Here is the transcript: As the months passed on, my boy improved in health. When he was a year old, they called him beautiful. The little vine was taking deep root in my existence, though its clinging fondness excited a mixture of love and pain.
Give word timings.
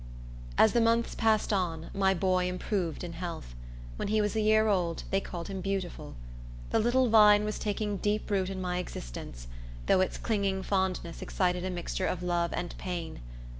As 0.57 0.73
the 0.73 0.81
months 0.81 1.13
passed 1.13 1.53
on, 1.53 1.91
my 1.93 2.15
boy 2.15 2.47
improved 2.49 3.03
in 3.03 3.13
health. 3.13 3.53
When 3.97 4.07
he 4.07 4.19
was 4.19 4.35
a 4.35 4.41
year 4.41 4.67
old, 4.67 5.03
they 5.11 5.21
called 5.21 5.47
him 5.47 5.61
beautiful. 5.61 6.15
The 6.71 6.79
little 6.79 7.07
vine 7.07 7.43
was 7.45 7.59
taking 7.59 7.97
deep 7.97 8.31
root 8.31 8.49
in 8.49 8.59
my 8.59 8.79
existence, 8.79 9.47
though 9.85 10.01
its 10.01 10.17
clinging 10.17 10.63
fondness 10.63 11.21
excited 11.21 11.63
a 11.63 11.69
mixture 11.69 12.07
of 12.07 12.23
love 12.23 12.51
and 12.51 12.75
pain. 12.79 13.19